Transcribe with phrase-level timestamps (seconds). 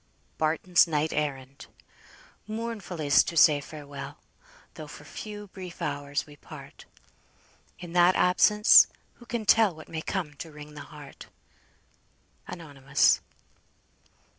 [0.39, 1.67] BARTON'S NIGHT ERRAND.
[2.47, 4.17] "Mournful is't to say Farewell,
[4.73, 6.85] Though for few brief hours we part;
[7.77, 8.87] In that absence,
[9.19, 11.27] who can tell What may come to wring the heart!"
[12.47, 13.19] ANONYMOUS.